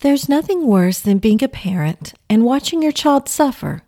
There's 0.00 0.28
nothing 0.30 0.66
worse 0.66 0.98
than 0.98 1.18
being 1.18 1.44
a 1.44 1.48
parent 1.48 2.14
and 2.30 2.42
watching 2.42 2.80
your 2.80 2.90
child 2.90 3.28
suffer. 3.28 3.82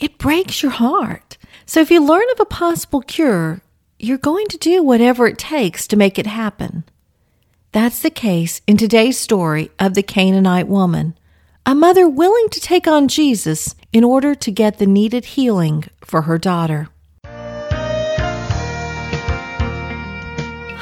It 0.00 0.18
breaks 0.18 0.60
your 0.60 0.72
heart. 0.72 1.38
So 1.66 1.80
if 1.80 1.88
you 1.88 2.04
learn 2.04 2.28
of 2.32 2.40
a 2.40 2.44
possible 2.44 3.00
cure, 3.00 3.60
you're 3.96 4.18
going 4.18 4.48
to 4.48 4.58
do 4.58 4.82
whatever 4.82 5.28
it 5.28 5.38
takes 5.38 5.86
to 5.86 5.96
make 5.96 6.18
it 6.18 6.26
happen. 6.26 6.82
That's 7.70 8.02
the 8.02 8.10
case 8.10 8.60
in 8.66 8.76
today's 8.76 9.20
story 9.20 9.70
of 9.78 9.94
the 9.94 10.02
Canaanite 10.02 10.66
woman, 10.66 11.16
a 11.64 11.76
mother 11.76 12.08
willing 12.08 12.48
to 12.48 12.60
take 12.60 12.88
on 12.88 13.06
Jesus 13.06 13.76
in 13.92 14.02
order 14.02 14.34
to 14.34 14.50
get 14.50 14.78
the 14.78 14.86
needed 14.86 15.24
healing 15.26 15.84
for 16.04 16.22
her 16.22 16.38
daughter. 16.38 16.88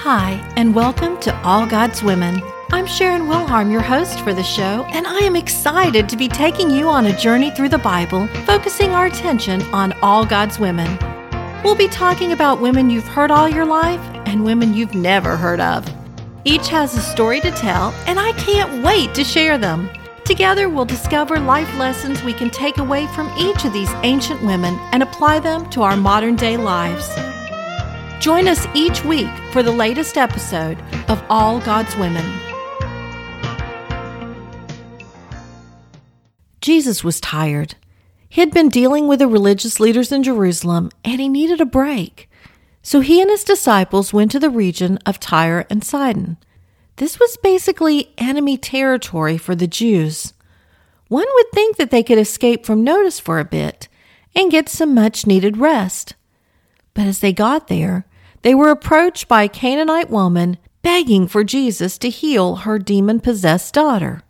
Hi, 0.05 0.43
and 0.57 0.75
welcome 0.75 1.21
to 1.21 1.39
All 1.43 1.67
God's 1.67 2.03
Women. 2.03 2.41
I'm 2.71 2.87
Sharon 2.87 3.23
Wilharm, 3.23 3.73
your 3.73 3.81
host 3.81 4.21
for 4.21 4.35
the 4.35 4.43
show, 4.43 4.85
and 4.91 5.07
I 5.07 5.21
am 5.21 5.37
excited 5.37 6.07
to 6.07 6.19
be 6.19 6.29
taking 6.29 6.71
you 6.71 6.87
on 6.87 7.07
a 7.07 7.19
journey 7.19 7.51
through 7.51 7.71
the 7.71 7.79
Bible, 7.79 8.27
focusing 8.45 8.91
our 8.91 9.07
attention 9.07 9.63
on 9.73 9.95
all 10.03 10.27
God's 10.27 10.59
women. 10.59 10.99
We'll 11.65 11.75
be 11.75 11.89
talking 11.89 12.33
about 12.33 12.61
women 12.61 12.91
you've 12.91 13.09
heard 13.09 13.31
all 13.31 13.49
your 13.49 13.65
life 13.65 14.03
and 14.27 14.45
women 14.45 14.75
you've 14.75 14.95
never 14.95 15.35
heard 15.35 15.61
of. 15.61 15.89
Each 16.45 16.69
has 16.69 16.95
a 16.95 17.01
story 17.01 17.41
to 17.41 17.51
tell, 17.53 17.95
and 18.07 18.21
I 18.21 18.33
can't 18.33 18.85
wait 18.85 19.15
to 19.15 19.25
share 19.25 19.57
them. 19.57 19.89
Together, 20.27 20.69
we'll 20.69 20.85
discover 20.85 21.41
life 21.41 21.75
lessons 21.79 22.23
we 22.23 22.35
can 22.35 22.51
take 22.51 22.77
away 22.77 23.07
from 23.09 23.33
each 23.39 23.65
of 23.65 23.73
these 23.73 23.91
ancient 24.03 24.43
women 24.43 24.79
and 24.93 25.03
apply 25.03 25.39
them 25.39 25.71
to 25.71 25.81
our 25.81 25.97
modern 25.97 26.37
day 26.37 26.59
lives. 26.59 27.09
Join 28.21 28.47
us 28.47 28.67
each 28.75 29.03
week 29.07 29.31
for 29.53 29.63
the 29.63 29.73
latest 29.73 30.19
episode 30.19 30.77
of 31.09 31.25
All 31.31 31.61
God's 31.61 31.97
Women. 31.97 32.48
Jesus 36.69 37.03
was 37.03 37.19
tired. 37.19 37.77
He 38.29 38.43
had 38.43 38.51
been 38.51 38.69
dealing 38.69 39.09
with 39.09 39.21
the 39.21 39.27
religious 39.27 39.81
leaders 39.81 40.13
in 40.13 40.23
Jerusalem 40.23 40.91
and 41.03 41.19
he 41.19 41.27
needed 41.27 41.63
a 41.63 41.65
break. 41.65 42.29
So 42.83 43.01
he 43.01 43.23
and 43.23 43.31
his 43.31 43.43
disciples 43.43 44.13
went 44.13 44.33
to 44.33 44.39
the 44.39 44.51
region 44.51 44.99
of 45.07 45.19
Tyre 45.19 45.65
and 45.71 45.83
Sidon. 45.83 46.37
This 46.97 47.19
was 47.19 47.39
basically 47.43 48.13
enemy 48.19 48.59
territory 48.59 49.39
for 49.39 49.55
the 49.55 49.67
Jews. 49.67 50.35
One 51.09 51.25
would 51.37 51.47
think 51.55 51.79
that 51.79 51.91
they 51.91 52.03
could 52.03 52.19
escape 52.19 52.67
from 52.67 52.85
notice 52.85 53.19
for 53.19 53.39
a 53.39 53.47
bit 53.47 53.89
and 54.37 54.51
get 54.51 54.69
some 54.69 54.95
much 54.95 55.27
needed 55.27 55.57
rest. 55.57 56.17
But 56.93 57.07
as 57.07 57.21
they 57.21 57.33
got 57.33 57.69
there, 57.69 58.05
they 58.43 58.55
were 58.55 58.69
approached 58.69 59.27
by 59.27 59.45
a 59.45 59.49
Canaanite 59.49 60.11
woman 60.11 60.59
begging 60.83 61.29
for 61.29 61.45
Jesus 61.45 61.97
to 61.97 62.11
heal 62.11 62.57
her 62.57 62.79
demon 62.79 63.21
possessed 63.21 63.73
daughter. 63.73 64.23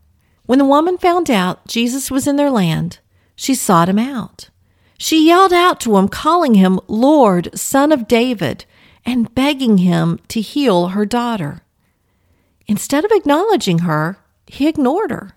When 0.49 0.59
the 0.59 0.65
woman 0.65 0.97
found 0.97 1.31
out 1.31 1.67
Jesus 1.67 2.11
was 2.11 2.27
in 2.27 2.37
their 2.37 2.51
land, 2.51 3.01
she 3.37 3.55
sought 3.55 3.91
him 3.91 3.99
out. 3.99 4.49
She 4.97 5.27
yelled 5.27 5.53
out 5.53 5.79
to 5.81 5.99
him, 5.99 6.09
calling 6.09 6.55
him 6.55 6.81
Lord, 6.89 7.51
Son 7.55 7.93
of 7.93 8.09
David, 8.09 8.65
and 9.05 9.35
begging 9.35 9.77
him 9.77 10.19
to 10.29 10.41
heal 10.41 10.89
her 10.89 11.05
daughter. 11.05 11.61
Instead 12.67 13.05
of 13.05 13.11
acknowledging 13.13 13.81
her, 13.81 14.21
he 14.47 14.67
ignored 14.67 15.11
her. 15.11 15.37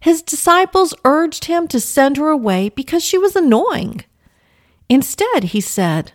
His 0.00 0.22
disciples 0.22 0.94
urged 1.04 1.44
him 1.44 1.68
to 1.68 1.78
send 1.78 2.16
her 2.16 2.30
away 2.30 2.70
because 2.70 3.04
she 3.04 3.18
was 3.18 3.36
annoying. 3.36 4.06
Instead, 4.88 5.44
he 5.52 5.60
said, 5.60 6.12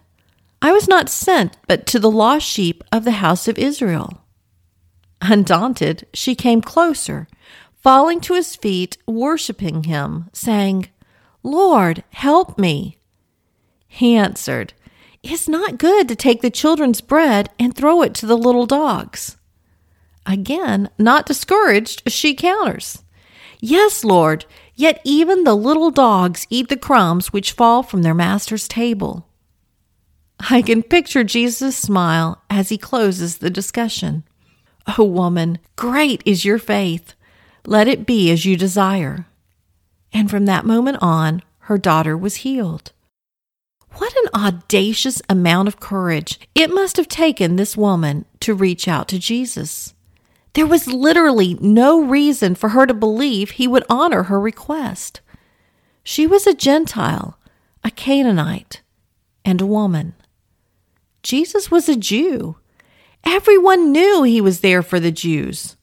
I 0.63 0.71
was 0.71 0.87
not 0.87 1.09
sent 1.09 1.57
but 1.67 1.85
to 1.85 1.99
the 1.99 2.09
lost 2.09 2.47
sheep 2.47 2.83
of 2.91 3.03
the 3.03 3.21
house 3.21 3.47
of 3.47 3.59
Israel. 3.59 4.23
Undaunted, 5.21 6.07
she 6.11 6.33
came 6.33 6.61
closer, 6.61 7.27
falling 7.85 8.19
to 8.19 8.33
his 8.33 8.55
feet, 8.55 8.97
worshiping 9.05 9.83
him, 9.83 10.27
saying, 10.33 10.89
Lord, 11.43 12.03
help 12.09 12.57
me. 12.57 12.97
He 13.87 14.15
answered, 14.15 14.73
It's 15.21 15.47
not 15.47 15.77
good 15.77 16.07
to 16.07 16.15
take 16.15 16.41
the 16.41 16.49
children's 16.49 16.99
bread 16.99 17.51
and 17.59 17.75
throw 17.75 18.01
it 18.01 18.15
to 18.15 18.25
the 18.25 18.39
little 18.39 18.65
dogs. 18.65 19.37
Again, 20.25 20.89
not 20.97 21.27
discouraged, 21.27 22.11
she 22.11 22.33
counters, 22.33 23.03
Yes, 23.59 24.03
Lord, 24.03 24.45
yet 24.73 24.99
even 25.03 25.43
the 25.43 25.53
little 25.53 25.91
dogs 25.91 26.47
eat 26.49 26.69
the 26.69 26.77
crumbs 26.77 27.31
which 27.31 27.51
fall 27.51 27.83
from 27.83 28.01
their 28.01 28.15
master's 28.15 28.67
table. 28.67 29.27
I 30.39 30.63
can 30.63 30.81
picture 30.81 31.23
Jesus' 31.23 31.77
smile 31.77 32.41
as 32.49 32.69
he 32.69 32.79
closes 32.79 33.37
the 33.37 33.51
discussion. 33.51 34.23
Oh, 34.97 35.03
woman, 35.03 35.59
great 35.75 36.23
is 36.25 36.45
your 36.45 36.57
faith. 36.57 37.14
Let 37.67 37.87
it 37.87 38.05
be 38.05 38.31
as 38.31 38.45
you 38.45 38.57
desire. 38.57 39.25
And 40.13 40.29
from 40.29 40.45
that 40.45 40.65
moment 40.65 40.97
on, 41.01 41.41
her 41.59 41.77
daughter 41.77 42.15
was 42.15 42.37
healed. 42.37 42.91
What 43.93 44.13
an 44.17 44.41
audacious 44.41 45.21
amount 45.29 45.67
of 45.67 45.79
courage 45.79 46.39
it 46.53 46.73
must 46.73 46.97
have 46.97 47.07
taken 47.07 47.55
this 47.55 47.77
woman 47.77 48.25
to 48.41 48.53
reach 48.53 48.87
out 48.87 49.07
to 49.09 49.19
Jesus. 49.19 49.93
There 50.53 50.65
was 50.67 50.87
literally 50.87 51.57
no 51.59 52.01
reason 52.01 52.55
for 52.55 52.69
her 52.69 52.85
to 52.85 52.93
believe 52.93 53.51
he 53.51 53.67
would 53.67 53.83
honor 53.89 54.23
her 54.23 54.39
request. 54.39 55.21
She 56.03 56.27
was 56.27 56.45
a 56.45 56.53
Gentile, 56.53 57.37
a 57.83 57.91
Canaanite, 57.91 58.81
and 59.43 59.59
a 59.59 59.65
woman. 59.65 60.13
Jesus 61.23 61.71
was 61.71 61.89
a 61.89 61.95
Jew. 61.95 62.57
Everyone 63.23 63.91
knew 63.91 64.23
he 64.23 64.39
was 64.39 64.59
there 64.59 64.83
for 64.83 64.99
the 64.99 65.11
Jews. 65.11 65.74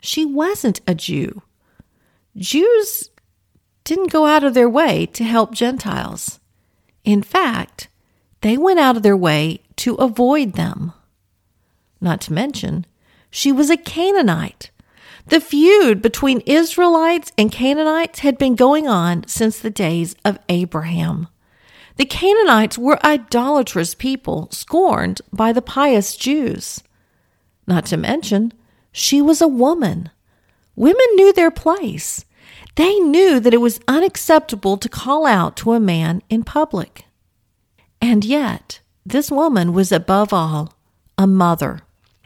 She 0.00 0.24
wasn't 0.24 0.80
a 0.86 0.94
Jew. 0.94 1.42
Jews 2.36 3.10
didn't 3.84 4.12
go 4.12 4.26
out 4.26 4.44
of 4.44 4.54
their 4.54 4.68
way 4.68 5.06
to 5.06 5.24
help 5.24 5.54
Gentiles. 5.54 6.40
In 7.04 7.22
fact, 7.22 7.88
they 8.42 8.56
went 8.56 8.78
out 8.78 8.96
of 8.96 9.02
their 9.02 9.16
way 9.16 9.62
to 9.76 9.94
avoid 9.94 10.52
them. 10.52 10.92
Not 12.00 12.20
to 12.22 12.32
mention, 12.32 12.86
she 13.30 13.50
was 13.50 13.70
a 13.70 13.76
Canaanite. 13.76 14.70
The 15.26 15.40
feud 15.40 16.00
between 16.00 16.40
Israelites 16.46 17.32
and 17.36 17.52
Canaanites 17.52 18.20
had 18.20 18.38
been 18.38 18.54
going 18.54 18.86
on 18.86 19.26
since 19.26 19.58
the 19.58 19.70
days 19.70 20.14
of 20.24 20.38
Abraham. 20.48 21.28
The 21.96 22.06
Canaanites 22.06 22.78
were 22.78 23.04
idolatrous 23.04 23.94
people 23.94 24.48
scorned 24.52 25.20
by 25.32 25.52
the 25.52 25.60
pious 25.60 26.16
Jews. 26.16 26.82
Not 27.66 27.86
to 27.86 27.96
mention, 27.96 28.52
she 28.92 29.22
was 29.22 29.40
a 29.40 29.48
woman. 29.48 30.10
Women 30.76 31.06
knew 31.14 31.32
their 31.32 31.50
place. 31.50 32.24
They 32.76 32.94
knew 33.00 33.40
that 33.40 33.54
it 33.54 33.60
was 33.60 33.80
unacceptable 33.88 34.76
to 34.76 34.88
call 34.88 35.26
out 35.26 35.56
to 35.58 35.72
a 35.72 35.80
man 35.80 36.22
in 36.30 36.44
public. 36.44 37.04
And 38.00 38.24
yet, 38.24 38.80
this 39.04 39.30
woman 39.30 39.72
was 39.72 39.90
above 39.90 40.32
all 40.32 40.74
a 41.16 41.26
mother. 41.26 41.80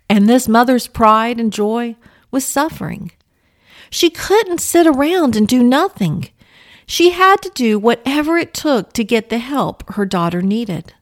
And 0.08 0.28
this 0.28 0.46
mother's 0.46 0.86
pride 0.86 1.40
and 1.40 1.52
joy 1.52 1.96
was 2.30 2.44
suffering. 2.44 3.12
She 3.88 4.10
couldn't 4.10 4.60
sit 4.60 4.86
around 4.86 5.36
and 5.36 5.48
do 5.48 5.62
nothing. 5.62 6.28
She 6.86 7.10
had 7.10 7.40
to 7.42 7.50
do 7.54 7.78
whatever 7.78 8.36
it 8.36 8.52
took 8.52 8.92
to 8.92 9.04
get 9.04 9.30
the 9.30 9.38
help 9.38 9.94
her 9.94 10.04
daughter 10.04 10.42
needed. 10.42 10.92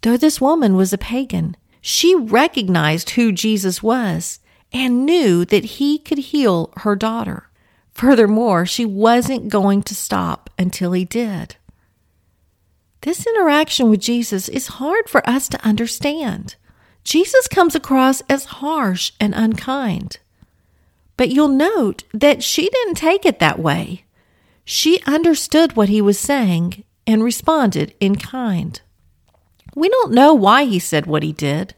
Though 0.00 0.16
this 0.16 0.40
woman 0.40 0.74
was 0.74 0.92
a 0.92 0.98
pagan, 0.98 1.56
she 1.80 2.16
recognized 2.16 3.10
who 3.10 3.30
Jesus 3.30 3.82
was 3.82 4.40
and 4.72 5.04
knew 5.04 5.44
that 5.44 5.64
he 5.64 5.98
could 5.98 6.18
heal 6.18 6.72
her 6.78 6.96
daughter. 6.96 7.48
Furthermore, 7.92 8.64
she 8.64 8.84
wasn't 8.84 9.48
going 9.48 9.82
to 9.82 9.94
stop 9.94 10.50
until 10.58 10.92
he 10.92 11.04
did. 11.04 11.56
This 13.02 13.26
interaction 13.26 13.90
with 13.90 14.00
Jesus 14.00 14.48
is 14.48 14.78
hard 14.78 15.08
for 15.08 15.28
us 15.28 15.48
to 15.50 15.66
understand. 15.66 16.56
Jesus 17.04 17.48
comes 17.48 17.74
across 17.74 18.22
as 18.22 18.44
harsh 18.44 19.12
and 19.20 19.34
unkind. 19.34 20.18
But 21.16 21.30
you'll 21.30 21.48
note 21.48 22.04
that 22.14 22.42
she 22.42 22.70
didn't 22.70 22.94
take 22.94 23.26
it 23.26 23.38
that 23.40 23.58
way. 23.58 24.04
She 24.64 25.02
understood 25.06 25.76
what 25.76 25.88
he 25.88 26.00
was 26.00 26.18
saying 26.18 26.84
and 27.06 27.24
responded 27.24 27.94
in 28.00 28.16
kind. 28.16 28.80
We 29.74 29.88
don't 29.88 30.12
know 30.12 30.32
why 30.34 30.64
he 30.64 30.78
said 30.78 31.06
what 31.06 31.22
he 31.22 31.32
did. 31.32 31.74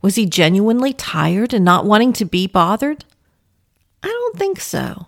Was 0.00 0.14
he 0.14 0.26
genuinely 0.26 0.92
tired 0.92 1.52
and 1.52 1.64
not 1.64 1.84
wanting 1.84 2.12
to 2.14 2.24
be 2.24 2.46
bothered? 2.46 3.04
I 4.02 4.08
don't 4.08 4.36
think 4.36 4.60
so. 4.60 5.06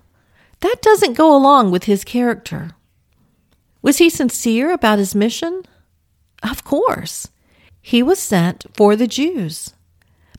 That 0.61 0.83
doesn't 0.83 1.17
go 1.17 1.35
along 1.35 1.71
with 1.71 1.85
his 1.85 2.05
character. 2.05 2.73
Was 3.83 3.99
he 3.99 4.11
sincere 4.11 4.73
about 4.73 4.99
his 4.99 5.15
mission? 5.15 5.63
Of 6.43 6.65
course. 6.65 7.29
He 7.81 8.03
was 8.03 8.19
sent 8.19 8.67
for 8.75 8.97
the 8.97 9.07
Jews. 9.07 9.75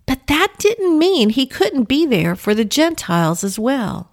But 0.05 0.27
that 0.27 0.53
didn't 0.57 0.99
mean 0.99 1.29
he 1.29 1.45
couldn't 1.45 1.85
be 1.85 2.05
there 2.05 2.35
for 2.35 2.53
the 2.53 2.65
Gentiles 2.65 3.43
as 3.43 3.57
well. 3.57 4.11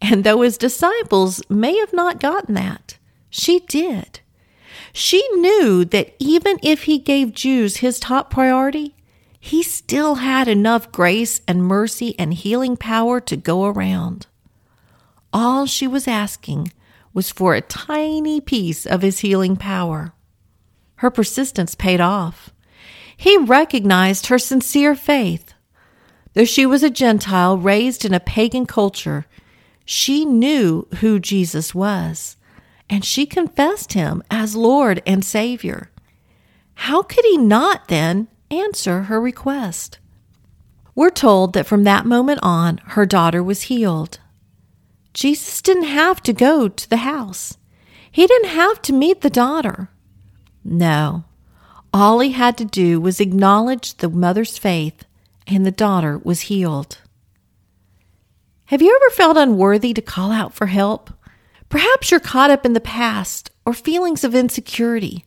And 0.00 0.24
though 0.24 0.42
his 0.42 0.58
disciples 0.58 1.42
may 1.48 1.76
have 1.78 1.92
not 1.92 2.20
gotten 2.20 2.54
that, 2.54 2.98
she 3.30 3.60
did. 3.60 4.20
She 4.92 5.26
knew 5.34 5.84
that 5.86 6.14
even 6.18 6.58
if 6.62 6.84
he 6.84 6.98
gave 6.98 7.32
Jews 7.32 7.78
his 7.78 7.98
top 7.98 8.30
priority, 8.30 8.95
he 9.46 9.62
still 9.62 10.16
had 10.16 10.48
enough 10.48 10.90
grace 10.90 11.40
and 11.46 11.62
mercy 11.62 12.18
and 12.18 12.34
healing 12.34 12.76
power 12.76 13.20
to 13.20 13.36
go 13.36 13.64
around. 13.64 14.26
all 15.32 15.66
she 15.66 15.86
was 15.86 16.08
asking 16.08 16.72
was 17.14 17.30
for 17.30 17.54
a 17.54 17.60
tiny 17.60 18.40
piece 18.40 18.84
of 18.84 19.02
his 19.02 19.20
healing 19.20 19.54
power. 19.54 20.12
Her 20.96 21.12
persistence 21.12 21.76
paid 21.76 22.00
off. 22.00 22.50
He 23.16 23.36
recognized 23.36 24.26
her 24.26 24.38
sincere 24.38 24.96
faith. 24.96 25.54
Though 26.34 26.44
she 26.44 26.66
was 26.66 26.82
a 26.82 26.90
Gentile 26.90 27.56
raised 27.56 28.04
in 28.04 28.12
a 28.12 28.18
pagan 28.18 28.66
culture, 28.66 29.26
she 29.84 30.24
knew 30.24 30.88
who 30.96 31.20
Jesus 31.20 31.72
was, 31.72 32.36
and 32.90 33.04
she 33.04 33.26
confessed 33.26 33.92
him 33.92 34.24
as 34.28 34.56
Lord 34.56 35.02
and 35.06 35.24
Savior. 35.24 35.92
How 36.74 37.02
could 37.02 37.24
he 37.24 37.38
not 37.38 37.86
then 37.86 38.26
answer 38.50 39.02
her 39.02 39.20
request? 39.20 39.98
We're 40.94 41.10
told 41.10 41.52
that 41.52 41.66
from 41.66 41.84
that 41.84 42.06
moment 42.06 42.40
on, 42.42 42.78
her 42.84 43.04
daughter 43.04 43.42
was 43.42 43.62
healed. 43.62 44.18
Jesus 45.12 45.60
didn't 45.60 45.84
have 45.84 46.22
to 46.22 46.32
go 46.32 46.68
to 46.68 46.90
the 46.90 46.98
house. 46.98 47.58
He 48.10 48.26
didn't 48.26 48.50
have 48.50 48.80
to 48.82 48.94
meet 48.94 49.20
the 49.20 49.28
daughter. 49.28 49.90
No, 50.64 51.24
all 51.92 52.20
he 52.20 52.32
had 52.32 52.56
to 52.58 52.64
do 52.64 52.98
was 52.98 53.20
acknowledge 53.20 53.98
the 53.98 54.08
mother's 54.08 54.56
faith, 54.56 55.04
and 55.46 55.66
the 55.66 55.70
daughter 55.70 56.18
was 56.18 56.42
healed. 56.42 56.98
Have 58.66 58.80
you 58.82 58.94
ever 58.96 59.14
felt 59.14 59.36
unworthy 59.36 59.92
to 59.92 60.00
call 60.00 60.32
out 60.32 60.54
for 60.54 60.66
help? 60.66 61.10
Perhaps 61.68 62.10
you're 62.10 62.20
caught 62.20 62.50
up 62.50 62.64
in 62.64 62.72
the 62.72 62.80
past 62.80 63.50
or 63.66 63.74
feelings 63.74 64.24
of 64.24 64.34
insecurity. 64.34 65.25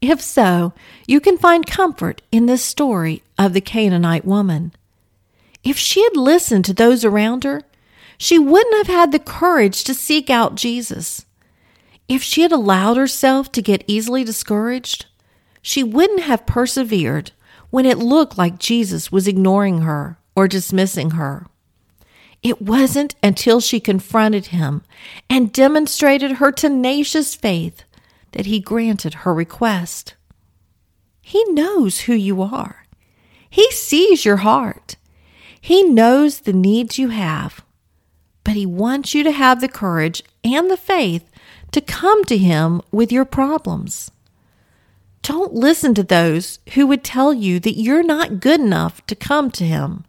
If 0.00 0.20
so, 0.20 0.72
you 1.06 1.20
can 1.20 1.38
find 1.38 1.66
comfort 1.66 2.22
in 2.30 2.46
this 2.46 2.64
story 2.64 3.22
of 3.36 3.52
the 3.52 3.60
Canaanite 3.60 4.24
woman. 4.24 4.72
If 5.64 5.76
she 5.76 6.02
had 6.04 6.16
listened 6.16 6.64
to 6.66 6.72
those 6.72 7.04
around 7.04 7.44
her, 7.44 7.62
she 8.16 8.38
wouldn't 8.38 8.76
have 8.76 8.94
had 8.94 9.12
the 9.12 9.18
courage 9.18 9.84
to 9.84 9.94
seek 9.94 10.30
out 10.30 10.54
Jesus. 10.54 11.24
If 12.08 12.22
she 12.22 12.42
had 12.42 12.52
allowed 12.52 12.96
herself 12.96 13.52
to 13.52 13.62
get 13.62 13.84
easily 13.86 14.24
discouraged, 14.24 15.06
she 15.60 15.82
wouldn't 15.82 16.20
have 16.20 16.46
persevered 16.46 17.32
when 17.70 17.84
it 17.84 17.98
looked 17.98 18.38
like 18.38 18.58
Jesus 18.58 19.12
was 19.12 19.28
ignoring 19.28 19.82
her 19.82 20.18
or 20.34 20.48
dismissing 20.48 21.10
her. 21.10 21.46
It 22.42 22.62
wasn't 22.62 23.16
until 23.22 23.60
she 23.60 23.80
confronted 23.80 24.46
him 24.46 24.82
and 25.28 25.52
demonstrated 25.52 26.32
her 26.32 26.52
tenacious 26.52 27.34
faith 27.34 27.82
that 28.32 28.46
he 28.46 28.60
granted 28.60 29.14
her 29.14 29.34
request. 29.34 30.14
He 31.20 31.44
knows 31.50 32.00
who 32.00 32.14
you 32.14 32.42
are. 32.42 32.86
He 33.50 33.70
sees 33.70 34.24
your 34.24 34.38
heart. 34.38 34.96
He 35.60 35.82
knows 35.82 36.40
the 36.40 36.52
needs 36.52 36.98
you 36.98 37.08
have, 37.08 37.64
but 38.44 38.54
he 38.54 38.66
wants 38.66 39.14
you 39.14 39.22
to 39.24 39.32
have 39.32 39.60
the 39.60 39.68
courage 39.68 40.22
and 40.44 40.70
the 40.70 40.76
faith 40.76 41.30
to 41.72 41.80
come 41.80 42.24
to 42.24 42.36
him 42.38 42.80
with 42.90 43.12
your 43.12 43.24
problems. 43.24 44.10
Don't 45.22 45.52
listen 45.52 45.94
to 45.94 46.02
those 46.02 46.58
who 46.74 46.86
would 46.86 47.04
tell 47.04 47.34
you 47.34 47.60
that 47.60 47.78
you're 47.78 48.02
not 48.02 48.40
good 48.40 48.60
enough 48.60 49.04
to 49.06 49.14
come 49.14 49.50
to 49.52 49.64
him. 49.64 50.04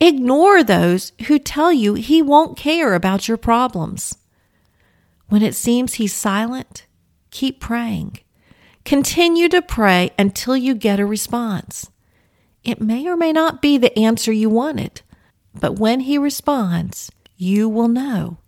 Ignore 0.00 0.64
those 0.64 1.12
who 1.26 1.38
tell 1.38 1.72
you 1.72 1.94
he 1.94 2.22
won't 2.22 2.56
care 2.56 2.94
about 2.94 3.28
your 3.28 3.36
problems. 3.36 4.16
When 5.28 5.42
it 5.42 5.54
seems 5.54 5.94
he's 5.94 6.14
silent, 6.14 6.85
keep 7.36 7.60
praying. 7.60 8.18
Continue 8.86 9.50
to 9.50 9.60
pray 9.60 10.10
until 10.18 10.56
you 10.56 10.74
get 10.74 10.98
a 10.98 11.04
response. 11.04 11.90
It 12.64 12.80
may 12.80 13.06
or 13.06 13.14
may 13.14 13.30
not 13.30 13.60
be 13.60 13.76
the 13.76 13.96
answer 13.98 14.32
you 14.32 14.48
wanted, 14.48 15.02
but 15.54 15.78
when 15.78 16.00
he 16.00 16.16
responds, 16.16 17.12
you 17.36 17.68
will 17.68 17.88
know. 17.88 18.38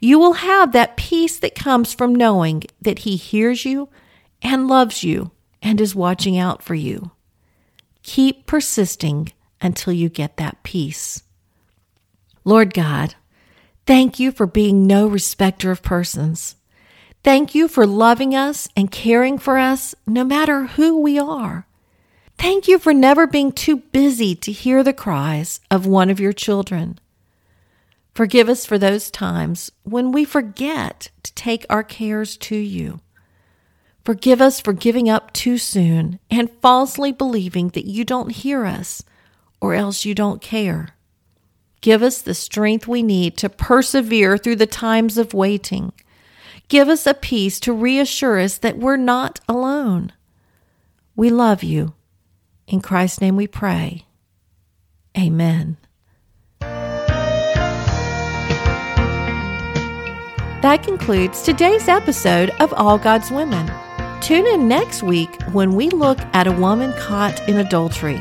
You 0.00 0.18
will 0.18 0.32
have 0.32 0.72
that 0.72 0.96
peace 0.96 1.38
that 1.38 1.54
comes 1.54 1.94
from 1.94 2.16
knowing 2.16 2.64
that 2.80 3.00
he 3.00 3.14
hears 3.14 3.64
you 3.64 3.88
and 4.42 4.66
loves 4.66 5.04
you 5.04 5.30
and 5.62 5.80
is 5.80 5.94
watching 5.94 6.36
out 6.36 6.64
for 6.64 6.74
you. 6.74 7.12
Keep 8.02 8.46
persisting 8.46 9.32
until 9.60 9.92
you 9.92 10.08
get 10.08 10.36
that 10.38 10.64
peace. 10.64 11.22
Lord 12.44 12.74
God, 12.74 13.14
thank 13.86 14.18
you 14.18 14.32
for 14.32 14.46
being 14.48 14.84
no 14.84 15.06
respecter 15.06 15.70
of 15.70 15.82
persons. 15.82 16.56
Thank 17.24 17.54
you 17.54 17.68
for 17.68 17.86
loving 17.86 18.34
us 18.34 18.68
and 18.76 18.90
caring 18.90 19.38
for 19.38 19.56
us 19.56 19.94
no 20.06 20.24
matter 20.24 20.66
who 20.66 21.00
we 21.00 21.20
are. 21.20 21.66
Thank 22.36 22.66
you 22.66 22.80
for 22.80 22.92
never 22.92 23.28
being 23.28 23.52
too 23.52 23.76
busy 23.76 24.34
to 24.34 24.50
hear 24.50 24.82
the 24.82 24.92
cries 24.92 25.60
of 25.70 25.86
one 25.86 26.10
of 26.10 26.18
your 26.18 26.32
children. 26.32 26.98
Forgive 28.12 28.48
us 28.48 28.66
for 28.66 28.76
those 28.76 29.08
times 29.10 29.70
when 29.84 30.10
we 30.10 30.24
forget 30.24 31.10
to 31.22 31.32
take 31.34 31.64
our 31.70 31.84
cares 31.84 32.36
to 32.38 32.56
you. 32.56 33.00
Forgive 34.04 34.42
us 34.42 34.60
for 34.60 34.72
giving 34.72 35.08
up 35.08 35.32
too 35.32 35.58
soon 35.58 36.18
and 36.28 36.50
falsely 36.60 37.12
believing 37.12 37.68
that 37.68 37.86
you 37.86 38.04
don't 38.04 38.32
hear 38.32 38.64
us 38.64 39.04
or 39.60 39.74
else 39.74 40.04
you 40.04 40.12
don't 40.12 40.42
care. 40.42 40.88
Give 41.80 42.02
us 42.02 42.20
the 42.20 42.34
strength 42.34 42.88
we 42.88 43.04
need 43.04 43.36
to 43.36 43.48
persevere 43.48 44.36
through 44.36 44.56
the 44.56 44.66
times 44.66 45.18
of 45.18 45.32
waiting. 45.32 45.92
Give 46.72 46.88
us 46.88 47.06
a 47.06 47.12
peace 47.12 47.60
to 47.60 47.72
reassure 47.74 48.40
us 48.40 48.56
that 48.56 48.78
we're 48.78 48.96
not 48.96 49.40
alone. 49.46 50.10
We 51.14 51.28
love 51.28 51.62
you. 51.62 51.92
In 52.66 52.80
Christ's 52.80 53.20
name 53.20 53.36
we 53.36 53.46
pray. 53.46 54.06
Amen. 55.14 55.76
That 60.62 60.80
concludes 60.82 61.42
today's 61.42 61.88
episode 61.88 62.48
of 62.58 62.72
All 62.72 62.96
God's 62.96 63.30
Women. 63.30 63.70
Tune 64.22 64.46
in 64.46 64.66
next 64.66 65.02
week 65.02 65.42
when 65.52 65.74
we 65.74 65.90
look 65.90 66.20
at 66.32 66.46
a 66.46 66.52
woman 66.52 66.94
caught 66.94 67.46
in 67.50 67.58
adultery. 67.58 68.18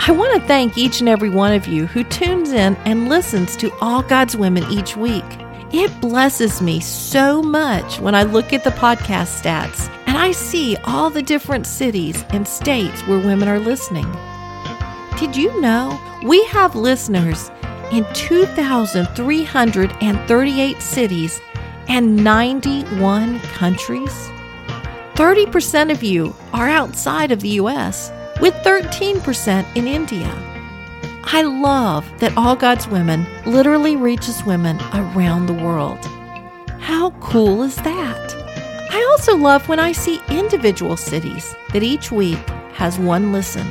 I 0.00 0.10
want 0.10 0.34
to 0.34 0.48
thank 0.48 0.76
each 0.76 0.98
and 0.98 1.08
every 1.08 1.30
one 1.30 1.52
of 1.52 1.68
you 1.68 1.86
who 1.86 2.02
tunes 2.02 2.50
in 2.50 2.74
and 2.78 3.08
listens 3.08 3.54
to 3.58 3.72
All 3.80 4.02
God's 4.02 4.36
Women 4.36 4.64
each 4.68 4.96
week. 4.96 5.22
It 5.70 6.00
blesses 6.00 6.62
me 6.62 6.80
so 6.80 7.42
much 7.42 8.00
when 8.00 8.14
I 8.14 8.22
look 8.22 8.54
at 8.54 8.64
the 8.64 8.70
podcast 8.70 9.42
stats 9.42 9.90
and 10.06 10.16
I 10.16 10.32
see 10.32 10.78
all 10.84 11.10
the 11.10 11.20
different 11.20 11.66
cities 11.66 12.24
and 12.30 12.48
states 12.48 13.06
where 13.06 13.18
women 13.18 13.48
are 13.48 13.58
listening. 13.58 14.10
Did 15.18 15.36
you 15.36 15.60
know 15.60 16.00
we 16.24 16.42
have 16.46 16.74
listeners 16.74 17.50
in 17.92 18.06
2,338 18.14 20.82
cities 20.82 21.38
and 21.88 22.16
91 22.16 23.38
countries? 23.40 24.30
30% 25.16 25.90
of 25.90 26.02
you 26.02 26.34
are 26.54 26.70
outside 26.70 27.30
of 27.30 27.40
the 27.40 27.60
US, 27.60 28.10
with 28.40 28.54
13% 28.64 29.66
in 29.76 29.86
India. 29.86 30.47
I 31.30 31.42
love 31.42 32.10
that 32.20 32.34
All 32.38 32.56
God's 32.56 32.88
Women 32.88 33.26
literally 33.44 33.96
reaches 33.96 34.42
women 34.44 34.78
around 34.94 35.44
the 35.44 35.52
world. 35.52 36.02
How 36.80 37.10
cool 37.20 37.62
is 37.62 37.76
that? 37.76 38.34
I 38.90 39.06
also 39.10 39.36
love 39.36 39.68
when 39.68 39.78
I 39.78 39.92
see 39.92 40.22
individual 40.30 40.96
cities 40.96 41.54
that 41.74 41.82
each 41.82 42.10
week 42.10 42.38
has 42.72 42.98
one 42.98 43.30
listen. 43.30 43.66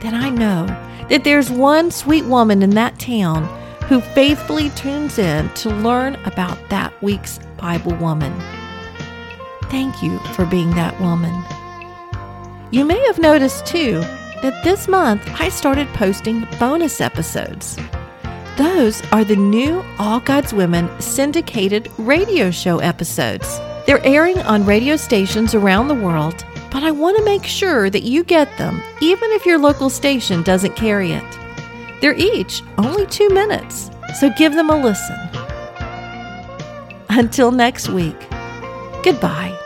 Then 0.00 0.16
I 0.16 0.28
know 0.28 0.66
that 1.08 1.22
there's 1.22 1.52
one 1.52 1.92
sweet 1.92 2.24
woman 2.24 2.64
in 2.64 2.70
that 2.70 2.98
town 2.98 3.44
who 3.84 4.00
faithfully 4.00 4.70
tunes 4.70 5.20
in 5.20 5.48
to 5.50 5.70
learn 5.70 6.16
about 6.24 6.58
that 6.68 7.00
week's 7.00 7.38
Bible 7.58 7.94
woman. 7.94 8.34
Thank 9.70 10.02
you 10.02 10.18
for 10.34 10.44
being 10.44 10.70
that 10.70 11.00
woman. 11.00 11.44
You 12.72 12.84
may 12.84 12.98
have 13.06 13.20
noticed 13.20 13.66
too 13.66 14.02
that 14.42 14.62
this 14.64 14.88
month 14.88 15.28
I 15.40 15.48
started 15.48 15.88
posting 15.88 16.46
bonus 16.58 17.00
episodes. 17.00 17.76
Those 18.56 19.02
are 19.12 19.24
the 19.24 19.36
new 19.36 19.84
All 19.98 20.20
God's 20.20 20.54
Women 20.54 20.88
syndicated 21.00 21.90
radio 21.98 22.50
show 22.50 22.78
episodes. 22.78 23.58
They're 23.86 24.04
airing 24.04 24.38
on 24.40 24.64
radio 24.64 24.96
stations 24.96 25.54
around 25.54 25.88
the 25.88 25.94
world, 25.94 26.44
but 26.70 26.82
I 26.82 26.90
want 26.90 27.16
to 27.18 27.24
make 27.24 27.44
sure 27.44 27.90
that 27.90 28.02
you 28.02 28.24
get 28.24 28.56
them, 28.58 28.82
even 29.00 29.30
if 29.32 29.46
your 29.46 29.58
local 29.58 29.90
station 29.90 30.42
doesn't 30.42 30.76
carry 30.76 31.12
it. 31.12 31.38
They're 32.00 32.16
each 32.16 32.62
only 32.78 33.06
two 33.06 33.28
minutes, 33.28 33.90
so 34.18 34.30
give 34.36 34.54
them 34.54 34.70
a 34.70 34.76
listen. 34.76 35.18
Until 37.10 37.50
next 37.50 37.88
week, 37.88 38.16
goodbye. 39.02 39.65